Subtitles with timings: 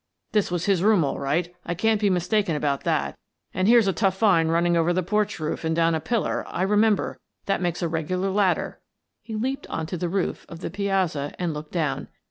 [0.31, 3.15] This was his room, all right— I can't be mistaken about that—
[3.53, 6.63] and here's a tough vine running over the porch roof and down a pillar, I
[6.63, 8.79] remember, that makes a regular ladder."
[9.21, 12.07] He leaped on to the roof of the piazza and looked down.